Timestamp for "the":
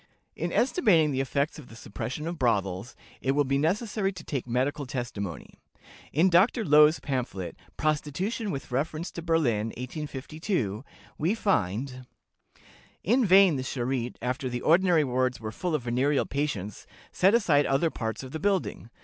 1.11-1.21, 1.69-1.75, 13.57-13.61, 14.49-14.61, 18.31-18.39